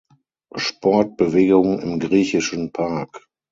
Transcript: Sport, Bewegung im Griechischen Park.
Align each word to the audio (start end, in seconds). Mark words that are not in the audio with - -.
Sport, 0.55 1.15
Bewegung 1.15 1.79
im 1.79 1.99
Griechischen 1.99 2.71
Park. 2.71 3.27